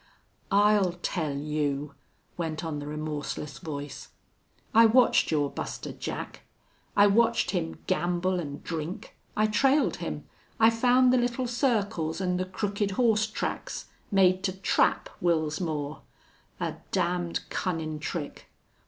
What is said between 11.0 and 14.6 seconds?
the little circles an' the crooked horse tracks made to